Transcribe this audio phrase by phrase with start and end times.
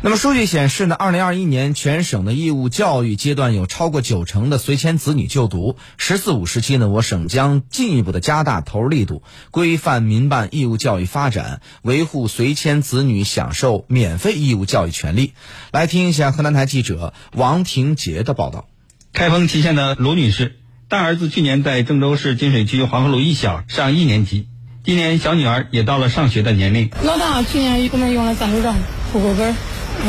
[0.00, 5.76] 那么数据显示呢，二零二一年全省的义务教育阶段有超过九成的随迁子女就读。
[5.98, 15.32] “十四五”时期呢，我省将进一步的加大投入力度，规范民办义务教育发展，维护随迁子女享受免费义务教育权利。
[15.72, 18.68] 来听一下河南台记者王婷杰的报道。
[19.12, 24.46] 开封祁县的卢女士，大儿子去年在郑州市金水区黄河路一小上一年级，
[24.84, 26.88] 今年小女儿也到了上学的年龄。
[27.02, 28.76] 老大去年一共用了暂住证、
[29.12, 29.56] 户口本。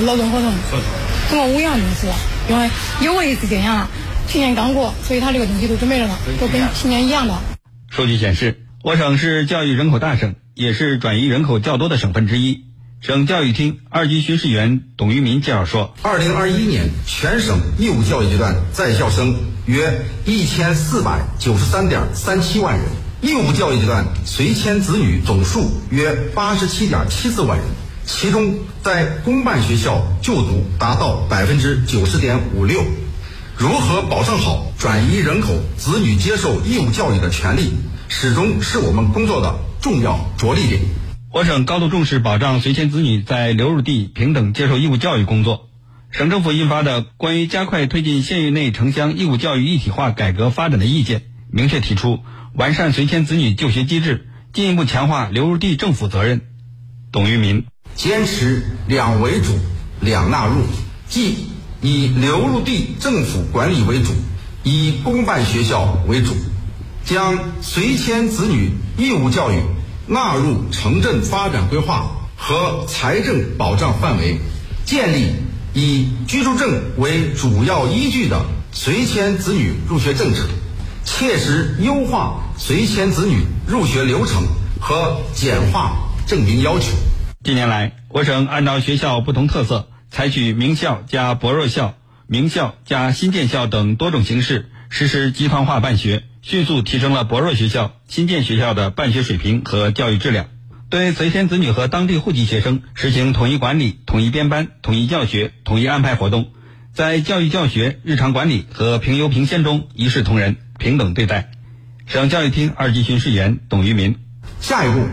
[0.06, 0.54] 劳动合同，
[1.30, 2.08] 总共五样东西，
[2.50, 2.70] 因为
[3.02, 3.88] 有过一次检验，
[4.28, 7.34] 去年刚过，所以他这个东西都准备着呢，都跟去年一样的。
[7.90, 12.66] 数据显示，我省是教育人口大省，也是转移人口较多的省份之一。
[13.02, 22.86] 省教育厅二级巡视员董玉民介绍说，二零二一年全省义务教育阶段在校生约一千四百九十三点三七万人，
[23.22, 27.68] 义务教育阶段随迁子女总数约八十七点七四万人。
[28.12, 32.84] 其中，在公办学校就读达到百分之九十点五六。
[33.56, 37.70] 如何保障好转移人口子女接受义务教育的权利，
[38.10, 40.82] 始终是我们工作的重要着力点。
[41.32, 45.70] 我省高度重视保障随迁子女在流入地平等接受义务教育工作。
[46.10, 51.20] 省政府印发的《关于加快推进县域内城乡义务教育一体化改革发展的意见》
[51.52, 52.20] 明确提出，
[52.56, 56.42] 完善随迁子女就学机制，进一步强化流入地政府责任。
[57.12, 57.66] 董玉民。
[58.00, 59.60] 坚持两为主、
[60.00, 60.64] 两纳入，
[61.10, 61.50] 即
[61.82, 64.14] 以流入地政府管理为主，
[64.64, 66.34] 以公办学校为主，
[67.04, 69.56] 将随迁子女义务教育
[70.08, 74.40] 纳入城镇发展规划和财政保障范围，
[74.86, 75.34] 建立
[75.74, 80.48] 以居住证为主要依据的随迁子女入学政策，
[81.04, 84.44] 切实优化随迁子女入学流程
[84.80, 86.94] 和简化证明要求。
[87.42, 91.96] 近年来，我省按照学校不同特色，采取名校加薄弱校、
[92.28, 100.48] 名校加新建校等多种形式实施集团化办学，迅速提升了薄弱学校、新建学校的办学水平和教育质量。
[100.90, 106.52] 对随迁子女和当地户籍学生实行统一管理、统一编班、统一教学、统一安排活动，
[106.94, 111.52] 在教育教学、日常管理和评优评先中一视同仁、平等对待。
[112.06, 114.18] 省教育厅二级巡视员董玉民，
[114.60, 115.08] 下一步。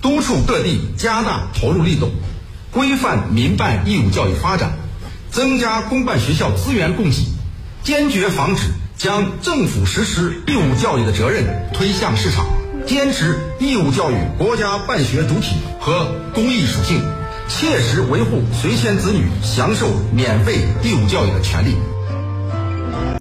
[0.00, 2.10] 督促各地加大投入力度，
[2.70, 4.72] 规范民办义务教育发展，
[5.30, 7.28] 增加公办学校资源供给，
[7.82, 8.62] 坚决防止
[8.96, 12.46] 将政府实施义务教育的责任推向市场，
[12.86, 17.02] 坚持义务教育国家办学主体和公益属性，
[17.48, 21.76] 切实维护随迁子女享受免费义务教育的权利。